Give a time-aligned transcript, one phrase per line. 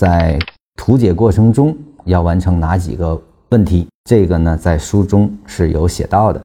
[0.00, 0.38] 在
[0.76, 1.76] 图解过程中
[2.06, 3.86] 要完成哪几个问题？
[4.08, 6.42] 这个呢，在书中是有写到的，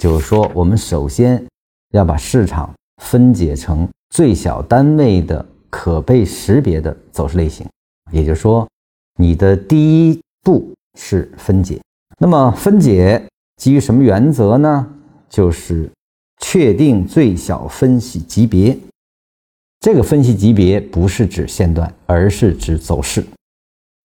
[0.00, 1.44] 就是说我们首先
[1.90, 2.72] 要把市场
[3.02, 7.68] 分解成最小单位的可被识别的走势类型，
[8.10, 8.66] 也就是说，
[9.20, 11.78] 你的第一步是分解。
[12.18, 13.22] 那么分解
[13.58, 14.86] 基于什么原则呢？
[15.28, 15.90] 就是
[16.40, 18.74] 确定最小分析级别。
[19.84, 23.22] 这个分析级别不是指线段，而是指走势。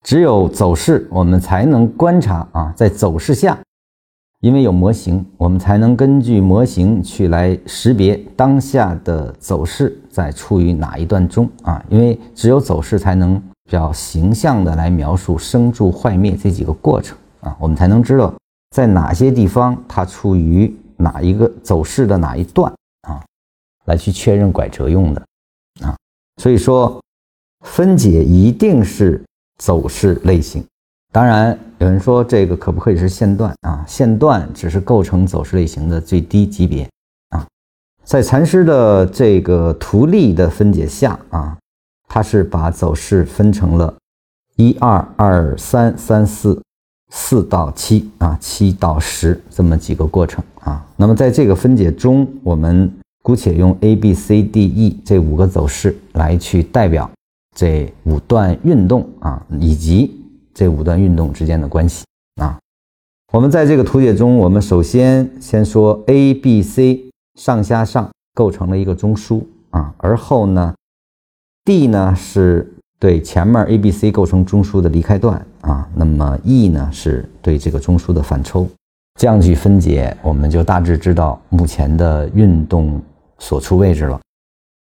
[0.04, 3.58] 只有走势，我们才能观察啊，在走势下，
[4.42, 11.82] 因为有模型，我们才能根据模型去来识别当下的走势在处于哪一段中啊。
[11.88, 18.34] 因为只有走势才能比较形象的来描述生住坏灭这几个过程啊，我们才能知道
[18.76, 22.70] 在哪些地方它处于哪一个走势的哪一段
[23.08, 23.24] 啊，
[23.86, 25.26] 来去确认拐折用的。
[26.40, 27.00] 所以说，
[27.64, 29.24] 分解一定是。
[29.62, 30.64] 走势类型，
[31.12, 33.84] 当然有人说这个可不可以是线段啊？
[33.86, 36.88] 线段只是构成走势类型的最低级别
[37.32, 37.46] 啊。
[38.06, 41.58] 在禅师的这个图例的分解下啊，
[42.08, 43.94] 他是把走势分成了
[44.56, 46.58] 一二二三三四
[47.10, 50.88] 四到七啊，七到十这么几个过程啊。
[50.96, 52.90] 那么在这个分解中，我们
[53.30, 57.08] 姑且用 A B C D E 这五个走势来去代表。
[57.56, 60.20] 这五段运动啊，以及
[60.52, 62.04] 这五段运动之间的关系
[62.42, 62.58] 啊，
[63.32, 67.06] 我们在这个图解中，我们首先先说 A、B、C
[67.40, 70.74] 上下上构成了一个中枢啊，而后呢
[71.66, 78.68] ，D 呢是对前面 A、B、C 构成中枢的离开段啊，那么 E 呢是对这个中枢的反抽，
[79.20, 83.00] 这样去分解，我们就大致知道目前的运动
[83.40, 84.20] 所处位置了。